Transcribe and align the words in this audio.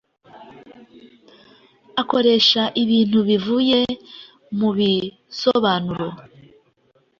akoresha 2.01 2.61
ibintu 2.83 3.19
bivuye 3.29 3.79
mu 4.57 4.69
bisobanuro 4.77 6.07